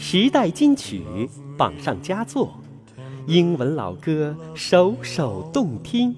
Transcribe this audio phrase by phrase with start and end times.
[0.00, 1.02] 时代金曲
[1.56, 2.54] 榜上佳作，
[3.26, 6.14] 英文老歌首首动听。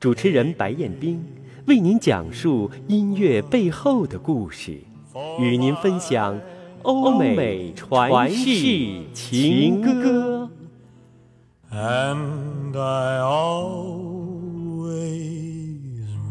[0.00, 1.24] 主持人白彦斌
[1.66, 4.80] 为您讲述音乐背后的故事，
[5.38, 6.36] 与您分享
[6.82, 8.44] 欧美传世
[9.14, 10.50] 情歌。
[11.70, 13.70] And I always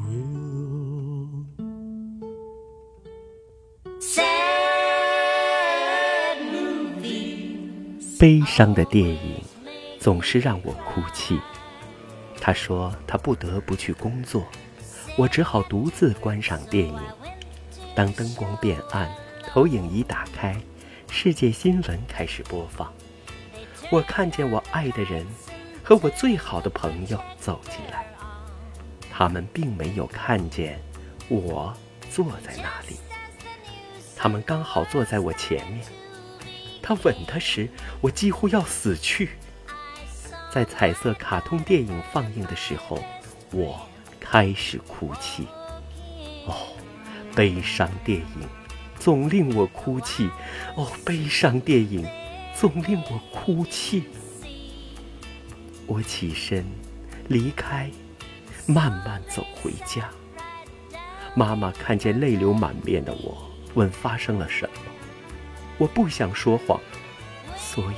[0.04, 1.46] will.
[8.20, 9.42] 悲伤的电影
[9.98, 11.40] 总是让我哭泣。
[12.42, 14.46] 他说他不得不去工作，
[15.18, 17.00] 我只好独自观赏电影。
[17.96, 19.10] 当灯光变暗，
[19.48, 20.54] 投影仪打开，
[21.10, 22.94] 世界新闻开始播放。
[23.90, 25.26] 我看见我爱的人
[25.82, 28.06] 和我最好的朋友走进来，
[29.10, 30.78] 他们并没有看见
[31.30, 31.74] 我
[32.12, 32.98] 坐在那里，
[34.18, 35.86] 他们刚好坐在我前面。
[36.90, 37.70] 他吻她时，
[38.02, 39.30] 我几乎要死去。
[40.52, 42.98] 在彩色卡通电影放映的时候，
[43.52, 43.80] 我
[44.20, 45.46] 开始哭泣。
[46.48, 46.56] 哦，
[47.36, 48.50] 悲伤电影
[48.98, 50.32] 总令我哭泣。
[50.76, 52.10] 哦，悲伤电影
[52.56, 54.06] 总令我哭泣。
[55.86, 56.66] 我起身，
[57.28, 57.92] 离开，
[58.66, 60.10] 慢慢走回家。
[61.36, 64.99] 妈妈看见泪流满面的我，问发生了什么。
[65.80, 66.80] 我不想说谎，
[67.58, 67.96] 所以，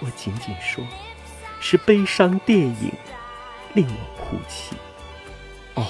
[0.00, 0.84] 我仅仅说，
[1.60, 2.90] 是悲伤电影
[3.74, 4.74] 令我哭泣。
[5.74, 5.86] 哦，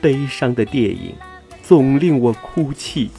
[0.00, 1.14] 悲伤的电影
[1.62, 3.10] 总令我哭泣。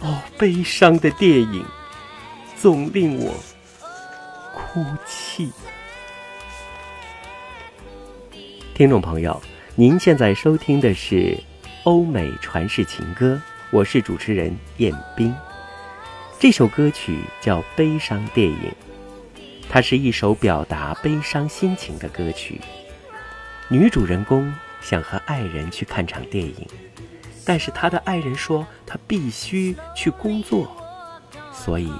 [0.00, 1.64] 哦，悲伤的电影
[2.56, 3.34] 总令我
[4.54, 5.50] 哭泣。
[8.74, 9.40] 听众朋友，
[9.74, 11.36] 您现在收听的是
[11.84, 13.40] 欧美传世情歌，
[13.72, 15.34] 我是主持人彦斌。
[16.40, 18.56] 这首歌曲叫《悲伤电影》，
[19.68, 22.60] 它是一首表达悲伤心情的歌曲。
[23.68, 26.64] 女主人公想和爱人去看场电影，
[27.44, 30.70] 但是她的爱人说她必须去工作，
[31.52, 31.90] 所以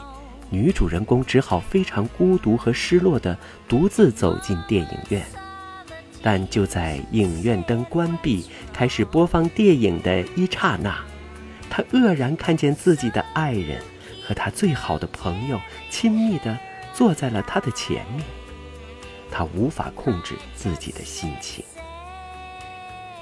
[0.50, 5.20] 女主人公只好非常孤独和失落地独自走进电影院。
[6.22, 10.97] 但就在影院灯关闭、开始播放电影的一刹那，
[11.69, 13.82] 她愕然看见自己的爱人。
[14.28, 15.59] 和他最好的朋友
[15.89, 16.59] 亲密地
[16.93, 18.22] 坐在了他的前面，
[19.31, 21.65] 他无法控制自己的心情。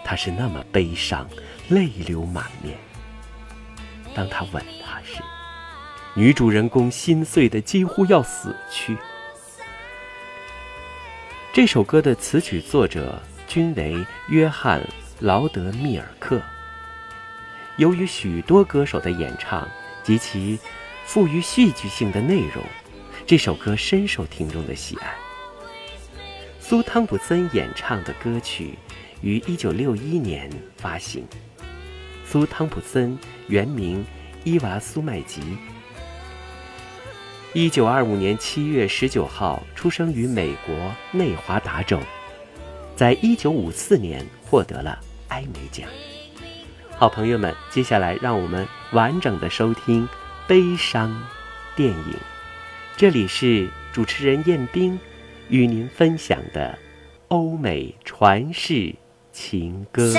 [0.04, 1.28] 他是那么悲伤，
[1.68, 2.76] 泪流满面。
[4.16, 5.22] 当他吻她时，
[6.14, 8.98] 女主人公心碎的几乎要死去。
[11.52, 14.80] 这首歌的词曲作者均为约翰·
[15.20, 16.42] 劳德密尔克。
[17.76, 19.68] 由于许多歌手的演唱
[20.02, 20.58] 及其。
[21.06, 22.62] 富于戏剧性的内容，
[23.24, 25.14] 这首歌深受听众的喜爱。
[26.58, 28.76] 苏汤普森演唱的歌曲
[29.22, 31.24] 于1961年发行。
[32.26, 33.16] 苏汤普森
[33.46, 34.04] 原名
[34.42, 35.40] 伊娃苏麦吉
[37.54, 42.00] ，1925年7月19号出生于美国内华达州，
[42.96, 45.88] 在1954年获得了艾美奖。
[46.98, 50.06] 好朋友们，接下来让我们完整的收听。
[50.46, 51.14] 悲伤
[51.74, 52.16] 电影。
[52.96, 54.98] 这里是主持人燕兵
[55.48, 56.78] 与您分享的
[57.28, 58.94] 欧美传世
[59.32, 60.12] 情歌。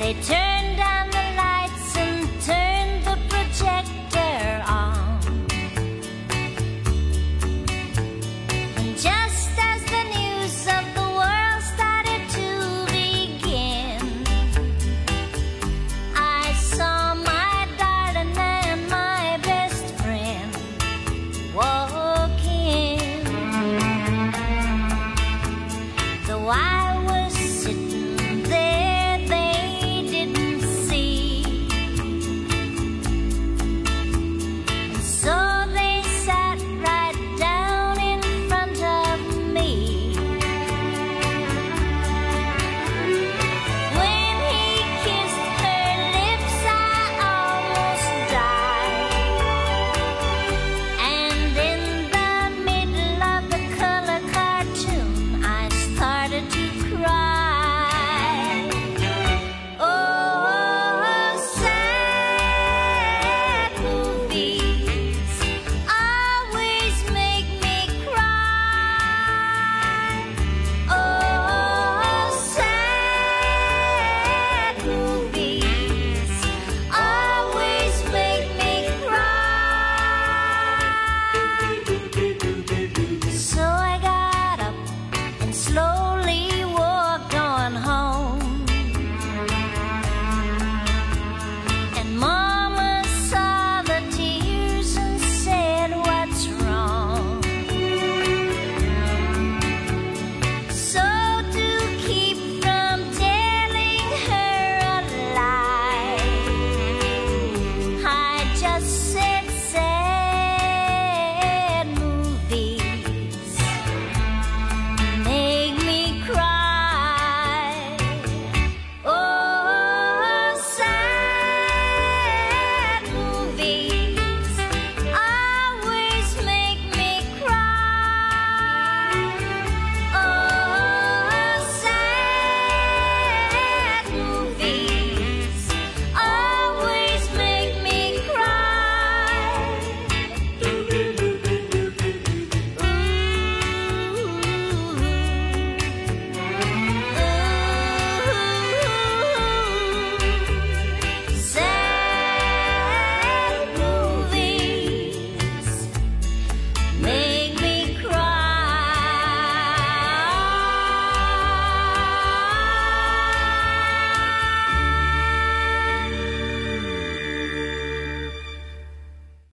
[0.00, 0.39] They turn.